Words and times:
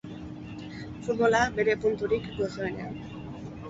Futbola 1.09 1.43
bere 1.59 1.79
punturik 1.87 2.29
gozoenean. 2.43 3.03